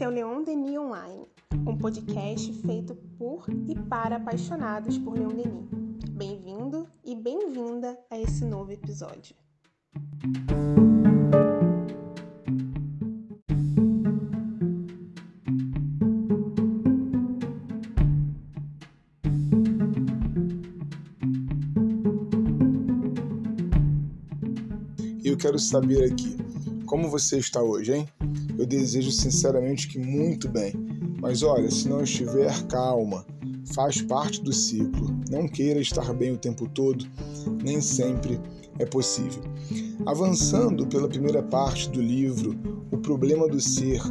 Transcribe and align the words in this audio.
Esse 0.00 0.06
é 0.06 0.08
o 0.08 0.12
Leon 0.12 0.42
Denis 0.42 0.78
Online, 0.78 1.26
um 1.66 1.76
podcast 1.76 2.50
feito 2.62 2.94
por 3.18 3.44
e 3.68 3.74
para 3.74 4.16
apaixonados 4.16 4.96
por 4.96 5.12
Leon 5.12 5.28
Denis. 5.28 5.68
Bem-vindo 6.12 6.86
e 7.04 7.14
bem-vinda 7.14 7.98
a 8.10 8.18
esse 8.18 8.42
novo 8.46 8.72
episódio. 8.72 9.36
Eu 25.22 25.36
quero 25.36 25.58
saber 25.58 26.10
aqui, 26.10 26.38
como 26.90 27.08
você 27.08 27.38
está 27.38 27.62
hoje, 27.62 27.94
hein? 27.94 28.08
Eu 28.58 28.66
desejo 28.66 29.12
sinceramente 29.12 29.86
que 29.86 29.96
muito 29.96 30.48
bem. 30.48 30.72
Mas 31.20 31.40
olha, 31.44 31.70
se 31.70 31.88
não 31.88 32.02
estiver, 32.02 32.52
calma. 32.66 33.24
Faz 33.72 34.02
parte 34.02 34.42
do 34.42 34.52
ciclo. 34.52 35.16
Não 35.30 35.46
queira 35.46 35.78
estar 35.78 36.12
bem 36.12 36.32
o 36.32 36.36
tempo 36.36 36.68
todo, 36.68 37.06
nem 37.62 37.80
sempre 37.80 38.40
é 38.80 38.84
possível. 38.84 39.40
Avançando 40.04 40.84
pela 40.84 41.08
primeira 41.08 41.44
parte 41.44 41.88
do 41.90 42.02
livro, 42.02 42.58
O 42.90 42.98
Problema 42.98 43.46
do 43.46 43.60
Ser 43.60 44.02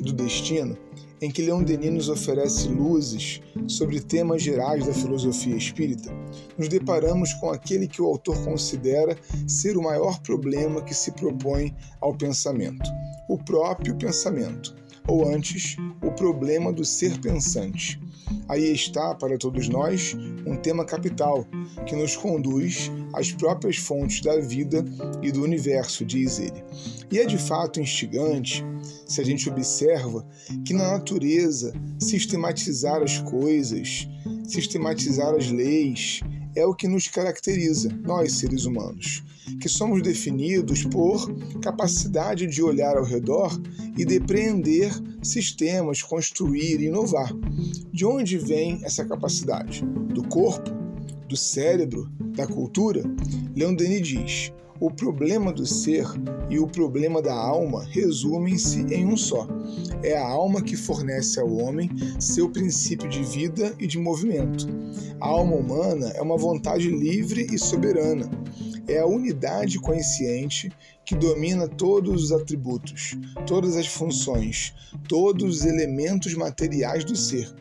e 0.00 0.02
do 0.02 0.12
Destino, 0.12 0.76
em 1.20 1.30
que 1.30 1.42
Leon 1.42 1.62
Denis 1.62 1.92
nos 1.92 2.08
oferece 2.08 2.68
luzes 2.68 3.40
sobre 3.66 4.00
temas 4.00 4.42
gerais 4.42 4.86
da 4.86 4.92
filosofia 4.92 5.56
espírita, 5.56 6.10
nos 6.58 6.68
deparamos 6.68 7.32
com 7.34 7.50
aquele 7.50 7.86
que 7.86 8.02
o 8.02 8.06
autor 8.06 8.42
considera 8.44 9.16
ser 9.46 9.76
o 9.76 9.82
maior 9.82 10.20
problema 10.20 10.82
que 10.82 10.94
se 10.94 11.12
propõe 11.12 11.74
ao 12.00 12.14
pensamento: 12.14 12.90
o 13.28 13.38
próprio 13.38 13.96
pensamento, 13.96 14.74
ou 15.06 15.28
antes, 15.28 15.76
o 16.02 16.10
problema 16.12 16.72
do 16.72 16.84
ser 16.84 17.18
pensante. 17.20 18.00
Aí 18.48 18.72
está, 18.72 19.14
para 19.14 19.38
todos 19.38 19.68
nós, 19.68 20.14
um 20.46 20.56
tema 20.56 20.84
capital 20.84 21.46
que 21.86 21.96
nos 21.96 22.16
conduz 22.16 22.90
às 23.12 23.32
próprias 23.32 23.76
fontes 23.76 24.20
da 24.20 24.38
vida 24.40 24.84
e 25.22 25.32
do 25.32 25.42
universo, 25.42 26.04
diz 26.04 26.38
ele. 26.38 26.62
E 27.10 27.18
é 27.18 27.24
de 27.24 27.38
fato 27.38 27.80
instigante, 27.80 28.64
se 29.06 29.20
a 29.20 29.24
gente 29.24 29.48
observa, 29.48 30.26
que 30.64 30.72
na 30.74 30.92
natureza 30.92 31.72
sistematizar 31.98 33.02
as 33.02 33.18
coisas, 33.18 34.08
sistematizar 34.44 35.34
as 35.34 35.50
leis, 35.50 36.20
é 36.56 36.64
o 36.64 36.74
que 36.74 36.88
nos 36.88 37.08
caracteriza, 37.08 37.88
nós 38.02 38.32
seres 38.32 38.64
humanos, 38.64 39.22
que 39.60 39.68
somos 39.68 40.02
definidos 40.02 40.84
por 40.84 41.32
capacidade 41.60 42.46
de 42.46 42.62
olhar 42.62 42.96
ao 42.96 43.04
redor 43.04 43.60
e 43.96 44.04
depreender 44.04 44.92
sistemas, 45.22 46.02
construir 46.02 46.80
e 46.80 46.86
inovar. 46.86 47.32
De 47.92 48.04
onde 48.04 48.38
vem 48.38 48.80
essa 48.84 49.04
capacidade? 49.04 49.84
Do 49.84 50.22
corpo? 50.28 50.70
Do 51.28 51.36
cérebro? 51.36 52.10
Da 52.36 52.46
cultura? 52.46 53.02
Leon 53.54 53.74
Denis 53.74 54.06
diz: 54.06 54.52
o 54.80 54.90
problema 54.90 55.52
do 55.52 55.66
ser 55.66 56.04
e 56.50 56.58
o 56.58 56.66
problema 56.66 57.22
da 57.22 57.34
alma 57.34 57.84
resumem-se 57.84 58.82
em 58.94 59.06
um 59.06 59.16
só. 59.16 59.46
É 60.02 60.16
a 60.16 60.26
alma 60.26 60.62
que 60.62 60.76
fornece 60.76 61.40
ao 61.40 61.52
homem 61.56 61.90
seu 62.18 62.50
princípio 62.50 63.08
de 63.08 63.22
vida 63.22 63.74
e 63.78 63.86
de 63.86 63.98
movimento. 63.98 64.66
A 65.20 65.26
alma 65.26 65.56
humana 65.56 66.08
é 66.10 66.20
uma 66.20 66.36
vontade 66.36 66.90
livre 66.90 67.46
e 67.52 67.58
soberana. 67.58 68.30
É 68.86 68.98
a 68.98 69.06
unidade 69.06 69.78
consciente 69.78 70.70
que 71.04 71.14
domina 71.14 71.66
todos 71.66 72.24
os 72.24 72.32
atributos, 72.32 73.16
todas 73.46 73.76
as 73.76 73.86
funções, 73.86 74.74
todos 75.08 75.60
os 75.60 75.64
elementos 75.64 76.34
materiais 76.34 77.04
do 77.04 77.16
ser 77.16 77.54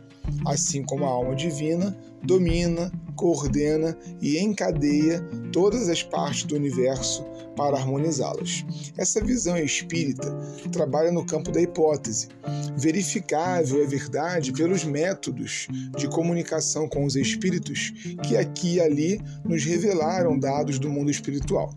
assim 0.46 0.84
como 0.84 1.06
a 1.06 1.10
alma 1.10 1.36
divina 1.36 1.96
domina, 2.22 2.92
coordena 3.16 3.98
e 4.22 4.40
encadeia 4.40 5.22
todas 5.52 5.90
as 5.90 6.04
partes 6.04 6.44
do 6.44 6.56
universo 6.56 7.24
para 7.56 7.78
harmonizá-las. 7.78 8.66
Essa 8.98 9.24
visão 9.24 9.58
espírita 9.58 10.32
trabalha 10.72 11.12
no 11.12 11.26
campo 11.26 11.52
da 11.52 11.62
hipótese. 11.62 12.30
Verificável 12.78 13.84
é 13.84 13.88
verdade 13.88 14.52
pelos 14.52 14.84
métodos 14.84 15.68
de 15.98 16.08
comunicação 16.08 16.88
com 16.88 17.06
os 17.06 17.16
espíritos 17.16 17.94
que 18.28 18.36
aqui 18.36 18.76
e 18.76 18.82
ali 18.82 19.22
nos 19.46 19.64
revelaram 19.64 20.38
dados 20.38 20.80
do 20.80 20.90
mundo 20.90 21.12
espiritual. 21.12 21.74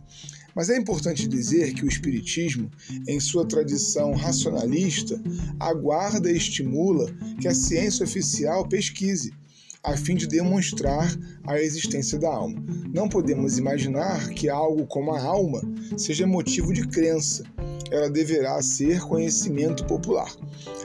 Mas 0.56 0.70
é 0.70 0.78
importante 0.78 1.28
dizer 1.28 1.74
que 1.74 1.84
o 1.84 1.88
Espiritismo, 1.88 2.70
em 3.06 3.20
sua 3.20 3.46
tradição 3.46 4.12
racionalista, 4.14 5.20
aguarda 5.60 6.32
e 6.32 6.36
estimula 6.36 7.14
que 7.38 7.46
a 7.46 7.54
ciência 7.54 8.04
oficial 8.04 8.66
pesquise, 8.66 9.34
a 9.82 9.96
fim 9.96 10.14
de 10.14 10.26
demonstrar 10.26 11.14
a 11.46 11.60
existência 11.60 12.18
da 12.18 12.28
alma. 12.28 12.62
Não 12.92 13.08
podemos 13.08 13.58
imaginar 13.58 14.30
que 14.30 14.48
algo 14.48 14.86
como 14.86 15.14
a 15.14 15.22
alma 15.22 15.60
seja 15.96 16.26
motivo 16.26 16.72
de 16.72 16.86
crença, 16.88 17.44
ela 17.90 18.10
deverá 18.10 18.60
ser 18.62 19.00
conhecimento 19.00 19.84
popular. 19.86 20.30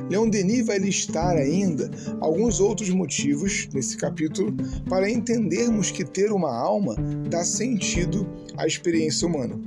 Leon 0.09 0.29
Denis 0.29 0.65
vai 0.65 0.77
listar 0.77 1.35
ainda 1.35 1.89
alguns 2.19 2.59
outros 2.59 2.89
motivos 2.89 3.67
nesse 3.73 3.97
capítulo 3.97 4.53
para 4.87 5.09
entendermos 5.09 5.91
que 5.91 6.05
ter 6.05 6.31
uma 6.31 6.53
alma 6.53 6.95
dá 7.29 7.43
sentido 7.43 8.27
à 8.57 8.67
experiência 8.67 9.27
humana. 9.27 9.59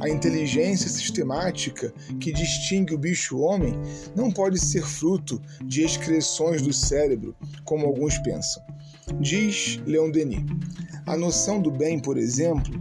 A 0.00 0.08
inteligência 0.08 0.88
sistemática 0.88 1.92
que 2.20 2.32
distingue 2.32 2.94
o 2.94 2.98
bicho-homem 2.98 3.74
não 4.14 4.30
pode 4.30 4.58
ser 4.58 4.82
fruto 4.82 5.40
de 5.64 5.82
excreções 5.82 6.60
do 6.62 6.72
cérebro, 6.72 7.34
como 7.64 7.86
alguns 7.86 8.18
pensam. 8.18 8.62
Diz 9.20 9.80
Leon 9.86 10.10
Denis. 10.10 10.44
A 11.06 11.16
noção 11.16 11.60
do 11.60 11.70
bem, 11.70 11.98
por 11.98 12.16
exemplo, 12.16 12.72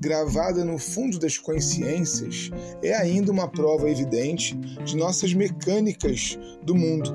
gravada 0.00 0.64
no 0.64 0.78
fundo 0.78 1.18
das 1.18 1.38
consciências, 1.38 2.50
é 2.82 2.94
ainda 2.94 3.32
uma 3.32 3.48
prova 3.48 3.90
evidente 3.90 4.56
de 4.84 4.96
nossas 4.96 5.32
mecânicas 5.34 6.38
do 6.62 6.74
mundo. 6.74 7.14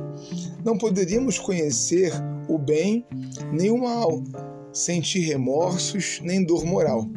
Não 0.64 0.78
poderíamos 0.78 1.38
conhecer 1.38 2.12
o 2.48 2.58
bem 2.58 3.06
nem 3.54 3.72
o 3.72 3.78
mal, 3.78 4.24
sentir 4.74 5.22
remorsos 5.22 6.20
nem 6.24 6.44
dor 6.44 6.66
moral. 6.66 7.08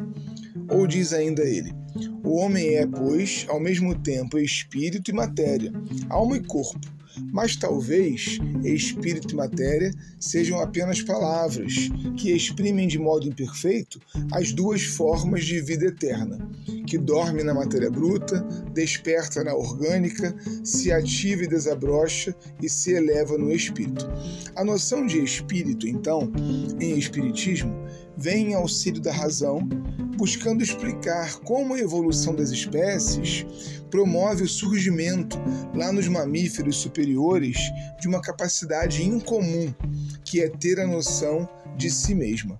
Ou 0.69 0.87
diz 0.87 1.11
ainda 1.11 1.43
ele: 1.43 1.73
o 2.23 2.35
homem 2.35 2.75
é, 2.75 2.87
pois, 2.87 3.45
ao 3.49 3.59
mesmo 3.59 3.95
tempo 3.95 4.37
espírito 4.37 5.11
e 5.11 5.13
matéria, 5.13 5.71
alma 6.09 6.37
e 6.37 6.43
corpo 6.43 6.79
mas 7.31 7.55
talvez 7.55 8.39
espírito 8.63 9.33
e 9.33 9.35
matéria 9.35 9.91
sejam 10.19 10.59
apenas 10.59 11.01
palavras 11.01 11.89
que 12.17 12.31
exprimem 12.31 12.87
de 12.87 12.97
modo 12.97 13.27
imperfeito 13.27 13.99
as 14.31 14.51
duas 14.51 14.83
formas 14.83 15.45
de 15.45 15.59
vida 15.61 15.85
eterna, 15.85 16.37
que 16.87 16.97
dorme 16.97 17.43
na 17.43 17.53
matéria 17.53 17.89
bruta, 17.89 18.41
desperta 18.73 19.43
na 19.43 19.53
orgânica, 19.53 20.35
se 20.63 20.91
ativa 20.91 21.43
e 21.43 21.47
desabrocha 21.47 22.35
e 22.61 22.69
se 22.69 22.91
eleva 22.91 23.37
no 23.37 23.51
espírito. 23.51 24.07
A 24.55 24.63
noção 24.63 25.05
de 25.05 25.23
espírito, 25.23 25.87
então, 25.87 26.31
em 26.79 26.97
espiritismo, 26.97 27.73
vem 28.17 28.51
em 28.51 28.53
auxílio 28.53 29.01
da 29.01 29.11
razão, 29.11 29.67
buscando 30.23 30.63
explicar 30.63 31.35
como 31.39 31.73
a 31.73 31.79
evolução 31.79 32.33
das 32.33 32.49
espécies 32.49 33.45
promove 33.91 34.43
o 34.43 34.47
surgimento, 34.47 35.37
lá 35.75 35.91
nos 35.91 36.07
mamíferos 36.07 36.77
superiores, 36.77 37.57
de 37.99 38.07
uma 38.07 38.21
capacidade 38.21 39.03
incomum, 39.03 39.73
que 40.23 40.39
é 40.39 40.47
ter 40.47 40.79
a 40.79 40.87
noção 40.87 41.45
de 41.75 41.91
si 41.91 42.15
mesma. 42.15 42.57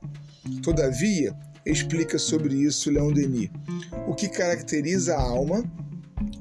Todavia, 0.61 1.33
explica 1.65 2.19
sobre 2.19 2.53
isso 2.53 2.91
Leon 2.91 3.13
Denis, 3.13 3.49
o 4.09 4.13
que 4.13 4.27
caracteriza 4.27 5.15
a 5.15 5.21
alma 5.21 5.63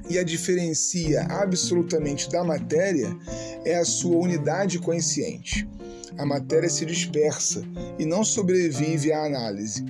e 0.09 0.19
a 0.19 0.23
diferencia 0.23 1.21
absolutamente 1.29 2.29
da 2.29 2.43
matéria 2.43 3.15
é 3.63 3.77
a 3.77 3.85
sua 3.85 4.17
unidade 4.17 4.77
consciente 4.77 5.65
a 6.17 6.25
matéria 6.25 6.69
se 6.69 6.85
dispersa 6.85 7.63
e 7.97 8.05
não 8.05 8.23
sobrevive 8.23 9.11
à 9.11 9.25
análise. 9.25 9.83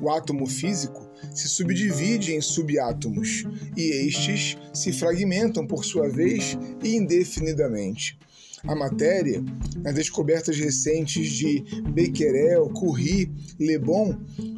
O 0.00 0.10
átomo 0.10 0.46
físico 0.46 1.08
se 1.34 1.48
subdivide 1.48 2.32
em 2.32 2.40
subatómos 2.40 3.44
e 3.76 4.06
estes 4.06 4.56
se 4.72 4.92
fragmentam 4.92 5.66
por 5.66 5.84
sua 5.84 6.08
vez 6.08 6.56
indefinidamente. 6.82 8.18
A 8.64 8.74
matéria, 8.74 9.42
nas 9.82 9.94
descobertas 9.94 10.58
recentes 10.58 11.30
de 11.30 11.64
Becquerel, 11.92 12.68
Curie, 12.70 13.30
Le 13.58 13.78
Bon, 13.78 14.16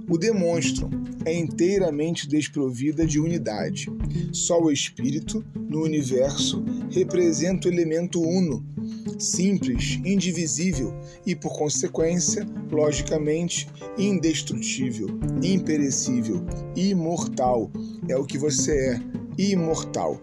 o 0.08 0.16
demonstram, 0.16 0.88
é 1.24 1.34
inteiramente 1.34 2.26
desprovida 2.26 3.06
de 3.06 3.20
unidade. 3.20 3.86
Só 4.32 4.60
o 4.60 4.70
espírito, 4.70 5.44
no 5.54 5.82
universo, 5.82 6.64
representa 6.90 7.68
o 7.68 7.72
elemento 7.72 8.20
uno, 8.20 8.64
simples, 9.20 10.00
indivisível 10.04 10.92
e, 11.26 11.36
por 11.36 11.56
consequência, 11.56 12.46
logicamente, 12.70 13.68
indestrutível, 13.98 15.08
imperecível, 15.42 16.44
imortal. 16.74 17.70
É 18.08 18.16
o 18.16 18.24
que 18.24 18.38
você 18.38 18.94
é, 18.94 19.00
imortal. 19.38 20.20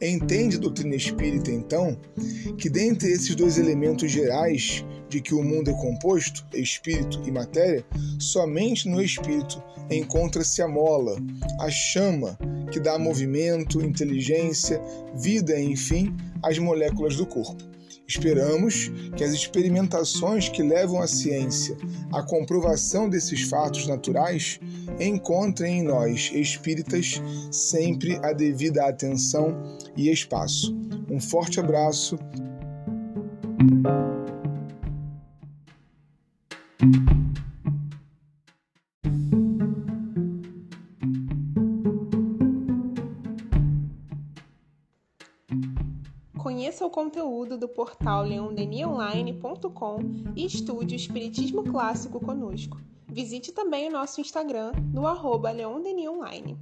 Entende 0.00 0.58
doutrina 0.58 0.94
espírita, 0.94 1.50
então, 1.50 1.96
que 2.58 2.68
dentre 2.68 3.10
esses 3.10 3.34
dois 3.34 3.58
elementos 3.58 4.10
gerais 4.10 4.84
de 5.08 5.20
que 5.20 5.34
o 5.34 5.42
mundo 5.42 5.70
é 5.70 5.74
composto, 5.74 6.44
espírito 6.52 7.22
e 7.24 7.30
matéria, 7.30 7.84
somente 8.18 8.88
no 8.88 9.00
espírito 9.00 9.62
encontra-se 9.90 10.60
a 10.60 10.68
mola, 10.68 11.16
a 11.60 11.70
chama 11.70 12.38
que 12.70 12.80
dá 12.80 12.98
movimento, 12.98 13.80
inteligência, 13.80 14.80
vida, 15.14 15.58
enfim, 15.60 16.14
às 16.42 16.58
moléculas 16.58 17.16
do 17.16 17.24
corpo. 17.24 17.73
Esperamos 18.06 18.90
que 19.16 19.24
as 19.24 19.32
experimentações 19.32 20.48
que 20.48 20.62
levam 20.62 21.00
a 21.00 21.06
ciência 21.06 21.76
à 22.12 22.22
comprovação 22.22 23.08
desses 23.08 23.42
fatos 23.42 23.86
naturais 23.86 24.60
encontrem 25.00 25.80
em 25.80 25.82
nós, 25.82 26.30
espíritas, 26.34 27.20
sempre 27.50 28.18
a 28.22 28.32
devida 28.32 28.86
atenção 28.86 29.78
e 29.96 30.10
espaço. 30.10 30.76
Um 31.10 31.20
forte 31.20 31.58
abraço. 31.58 32.18
Conheça 46.64 46.86
o 46.86 46.88
conteúdo 46.88 47.58
do 47.58 47.68
portal 47.68 48.22
leondenionline.com 48.22 49.98
e 50.34 50.46
estude 50.46 50.94
o 50.94 50.96
Espiritismo 50.96 51.62
Clássico 51.62 52.18
conosco. 52.18 52.80
Visite 53.06 53.52
também 53.52 53.86
o 53.86 53.92
nosso 53.92 54.18
Instagram 54.18 54.72
no 54.90 55.06
arroba 55.06 55.50
leondenionline. 55.50 56.56